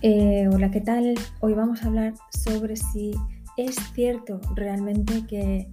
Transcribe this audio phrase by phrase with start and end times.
[0.00, 1.16] Eh, hola, ¿qué tal?
[1.40, 3.16] Hoy vamos a hablar sobre si
[3.56, 5.68] es cierto realmente que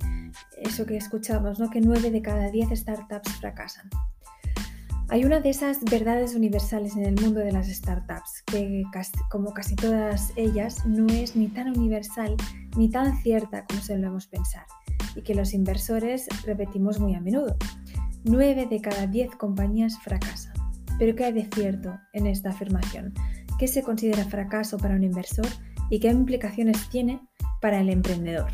[0.58, 1.70] eso que escuchamos, ¿no?
[1.70, 3.88] que 9 de cada 10 startups fracasan.
[5.10, 8.84] Hay una de esas verdades universales en el mundo de las startups, que
[9.30, 12.36] como casi todas ellas no es ni tan universal
[12.76, 14.66] ni tan cierta como solemos pensar,
[15.16, 17.56] y que los inversores repetimos muy a menudo.
[18.24, 20.54] 9 de cada 10 compañías fracasan.
[20.98, 23.14] Pero ¿qué hay de cierto en esta afirmación?
[23.58, 25.48] Qué se considera fracaso para un inversor
[25.90, 27.20] y qué implicaciones tiene
[27.62, 28.52] para el emprendedor.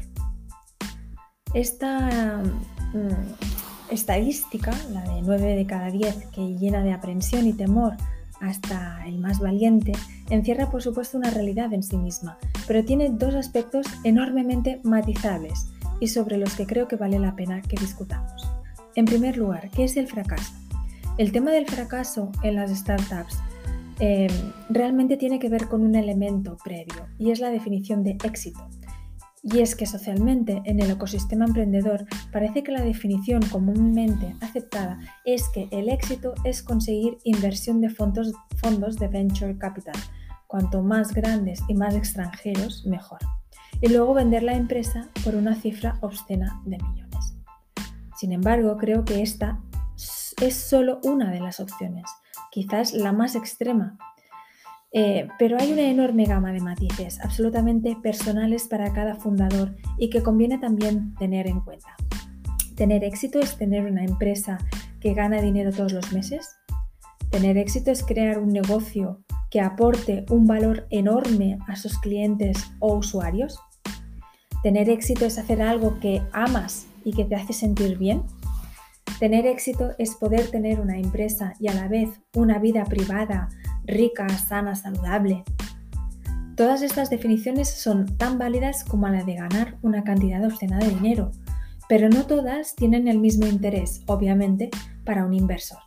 [1.53, 2.41] Esta
[2.93, 7.95] mm, estadística, la de 9 de cada 10, que llena de aprensión y temor
[8.39, 9.93] hasta el más valiente,
[10.29, 12.37] encierra por supuesto una realidad en sí misma,
[12.67, 15.67] pero tiene dos aspectos enormemente matizables
[15.99, 18.49] y sobre los que creo que vale la pena que discutamos.
[18.95, 20.53] En primer lugar, ¿qué es el fracaso?
[21.17, 23.37] El tema del fracaso en las startups
[23.99, 24.31] Em,
[24.69, 28.67] realmente tiene que ver con un elemento previo y es la definición de éxito.
[29.43, 35.49] Y es que socialmente en el ecosistema emprendedor parece que la definición comúnmente aceptada es
[35.49, 39.95] que el éxito es conseguir inversión de fondos, fondos de venture capital.
[40.45, 43.19] Cuanto más grandes y más extranjeros, mejor.
[43.81, 47.35] Y luego vender la empresa por una cifra obscena de millones.
[48.15, 49.59] Sin embargo, creo que esta
[50.41, 52.05] es solo una de las opciones
[52.51, 53.97] quizás la más extrema.
[54.93, 60.21] Eh, pero hay una enorme gama de matices, absolutamente personales para cada fundador y que
[60.21, 61.95] conviene también tener en cuenta.
[62.75, 64.57] Tener éxito es tener una empresa
[64.99, 66.57] que gana dinero todos los meses.
[67.29, 72.95] Tener éxito es crear un negocio que aporte un valor enorme a sus clientes o
[72.95, 73.57] usuarios.
[74.61, 78.23] Tener éxito es hacer algo que amas y que te hace sentir bien.
[79.21, 83.49] Tener éxito es poder tener una empresa y a la vez una vida privada,
[83.83, 85.43] rica, sana, saludable.
[86.55, 91.29] Todas estas definiciones son tan válidas como la de ganar una cantidad obscena de dinero,
[91.87, 94.71] pero no todas tienen el mismo interés, obviamente,
[95.05, 95.77] para un inversor.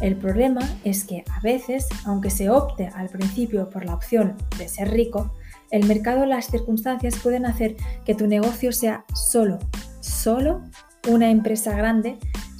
[0.00, 4.70] El problema es que a veces, aunque se opte al principio por la opción de
[4.70, 5.34] ser rico,
[5.70, 7.76] el mercado las circunstancias pueden hacer
[8.06, 9.58] que tu negocio sea solo,
[10.00, 10.62] solo
[11.08, 12.18] una empresa grande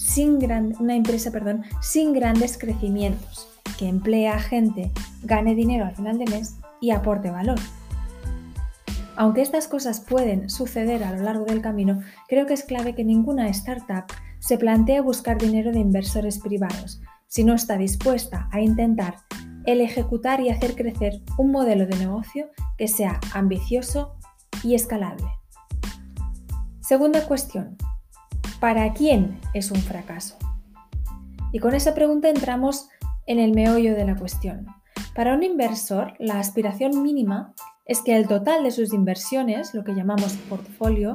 [0.08, 0.38] sin
[0.80, 3.46] una empresa perdón, sin grandes crecimientos,
[3.78, 4.90] que emplee a gente,
[5.22, 7.58] gane dinero al final de mes y aporte valor.
[9.16, 13.04] Aunque estas cosas pueden suceder a lo largo del camino, creo que es clave que
[13.04, 14.04] ninguna startup
[14.38, 19.16] se plantee buscar dinero de inversores privados si no está dispuesta a intentar
[19.66, 22.48] el ejecutar y hacer crecer un modelo de negocio
[22.78, 24.16] que sea ambicioso
[24.62, 25.26] y escalable.
[26.80, 27.76] Segunda cuestión,
[28.60, 30.36] ¿Para quién es un fracaso?
[31.52, 32.88] Y con esa pregunta entramos
[33.26, 34.66] en el meollo de la cuestión.
[35.14, 37.54] Para un inversor, la aspiración mínima
[37.84, 41.14] es que el total de sus inversiones, lo que llamamos portfolio,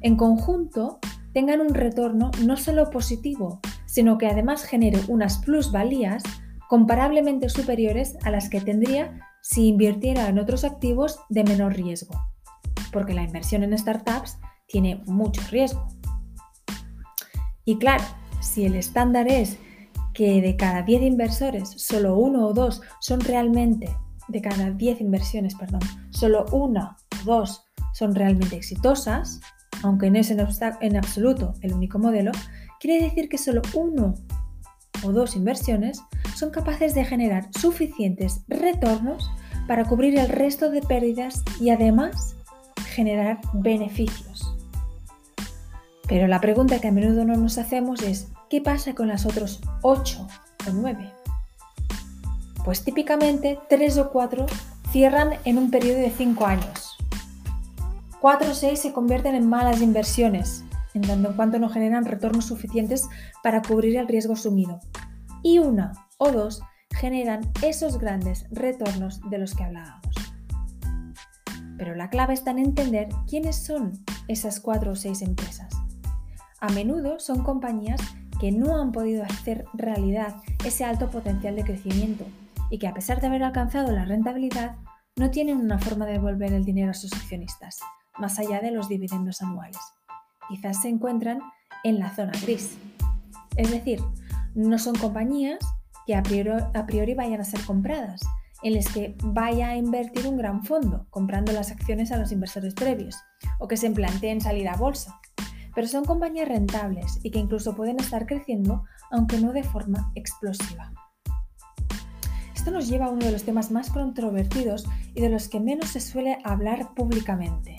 [0.00, 0.98] en conjunto
[1.32, 6.24] tengan un retorno no solo positivo, sino que además genere unas plusvalías
[6.68, 12.14] comparablemente superiores a las que tendría si invirtiera en otros activos de menor riesgo.
[12.92, 15.86] Porque la inversión en startups tiene mucho riesgo.
[17.64, 18.04] Y claro,
[18.40, 19.58] si el estándar es
[20.14, 23.94] que de cada 10 inversores, solo uno o dos son realmente,
[24.28, 25.80] de cada 10 inversiones, perdón,
[26.10, 29.40] solo una o dos son realmente exitosas,
[29.82, 30.40] aunque no es en,
[30.80, 32.32] en absoluto el único modelo,
[32.80, 34.14] quiere decir que solo uno
[35.04, 36.00] o dos inversiones
[36.34, 39.30] son capaces de generar suficientes retornos
[39.66, 42.36] para cubrir el resto de pérdidas y además
[42.94, 44.51] generar beneficios.
[46.12, 49.62] Pero la pregunta que a menudo no nos hacemos es, ¿qué pasa con las otros
[49.80, 50.28] 8
[50.68, 51.10] o 9?
[52.66, 54.44] Pues típicamente 3 o 4
[54.90, 56.98] cierran en un periodo de 5 años.
[58.20, 62.44] 4 o 6 se convierten en malas inversiones, en tanto en cuanto no generan retornos
[62.44, 63.08] suficientes
[63.42, 64.80] para cubrir el riesgo asumido.
[65.42, 66.60] Y una o dos
[66.94, 70.14] generan esos grandes retornos de los que hablábamos.
[71.78, 75.81] Pero la clave está en entender quiénes son esas 4 o 6 empresas.
[76.62, 78.00] A menudo son compañías
[78.38, 82.24] que no han podido hacer realidad ese alto potencial de crecimiento
[82.70, 84.76] y que a pesar de haber alcanzado la rentabilidad,
[85.16, 87.80] no tienen una forma de devolver el dinero a sus accionistas,
[88.16, 89.80] más allá de los dividendos anuales.
[90.48, 91.40] Quizás se encuentran
[91.82, 92.78] en la zona gris.
[93.56, 94.00] Es decir,
[94.54, 95.58] no son compañías
[96.06, 98.20] que a priori, a priori vayan a ser compradas,
[98.62, 102.74] en las que vaya a invertir un gran fondo comprando las acciones a los inversores
[102.74, 103.16] previos,
[103.58, 105.20] o que se planteen salir a bolsa
[105.74, 110.92] pero son compañías rentables y que incluso pueden estar creciendo, aunque no de forma explosiva.
[112.54, 114.84] Esto nos lleva a uno de los temas más controvertidos
[115.14, 117.76] y de los que menos se suele hablar públicamente,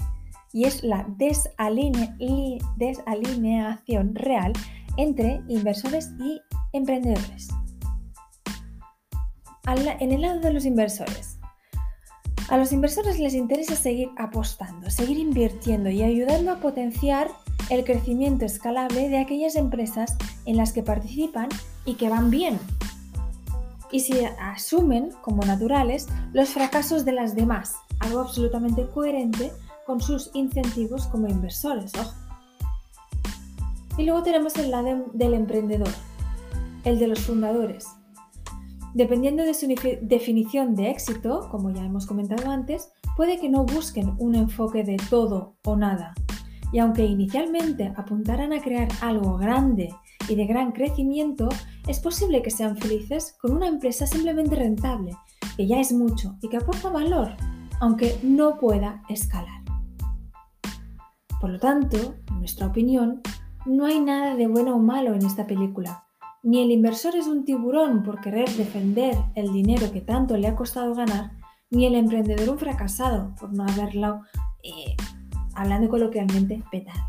[0.51, 4.51] y es la desalineación real
[4.97, 6.41] entre inversores y
[6.73, 7.47] emprendedores.
[9.65, 11.39] En el lado de los inversores,
[12.49, 17.29] a los inversores les interesa seguir apostando, seguir invirtiendo y ayudando a potenciar
[17.69, 21.49] el crecimiento escalable de aquellas empresas en las que participan
[21.85, 22.59] y que van bien.
[23.91, 29.51] Y si asumen como naturales los fracasos de las demás, algo absolutamente coherente
[29.85, 31.91] con sus incentivos como inversores,
[33.97, 35.93] Y luego tenemos el lado del emprendedor,
[36.83, 37.85] el de los fundadores.
[38.95, 39.67] Dependiendo de su
[40.01, 44.97] definición de éxito, como ya hemos comentado antes, puede que no busquen un enfoque de
[45.09, 46.15] todo o nada.
[46.73, 49.93] Y aunque inicialmente apuntaran a crear algo grande
[50.27, 51.47] y de gran crecimiento,
[51.87, 55.11] es posible que sean felices con una empresa simplemente rentable,
[55.55, 57.29] que ya es mucho y que aporta valor,
[57.79, 59.63] aunque no pueda escalar.
[61.39, 63.21] Por lo tanto, en nuestra opinión,
[63.65, 66.05] no hay nada de bueno o malo en esta película.
[66.41, 70.55] Ni el inversor es un tiburón por querer defender el dinero que tanto le ha
[70.55, 71.31] costado ganar,
[71.69, 74.21] ni el emprendedor un fracasado por no haberlo,
[74.63, 74.95] eh,
[75.55, 77.01] hablando coloquialmente, petado.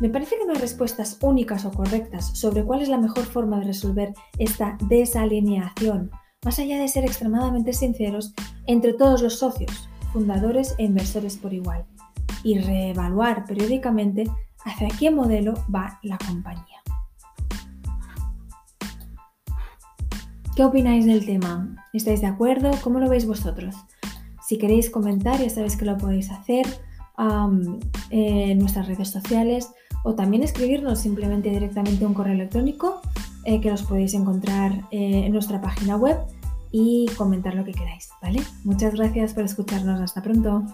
[0.00, 3.58] Me parece que no hay respuestas únicas o correctas sobre cuál es la mejor forma
[3.58, 6.10] de resolver esta desalineación,
[6.44, 8.32] más allá de ser extremadamente sinceros
[8.66, 11.84] entre todos los socios, fundadores e inversores por igual
[12.44, 14.24] y reevaluar periódicamente
[14.64, 16.78] hacia qué modelo va la compañía.
[20.54, 21.86] ¿Qué opináis del tema?
[21.92, 22.70] ¿Estáis de acuerdo?
[22.82, 23.76] ¿Cómo lo veis vosotros?
[24.44, 26.66] Si queréis comentar, ya sabéis que lo podéis hacer
[27.18, 29.70] en nuestras redes sociales
[30.04, 33.00] o también escribirnos simplemente directamente un correo electrónico
[33.44, 36.18] eh, que los podéis encontrar eh, en nuestra página web
[36.70, 38.42] y comentar lo que queráis, ¿vale?
[38.64, 40.00] Muchas gracias por escucharnos.
[40.00, 40.64] Hasta pronto.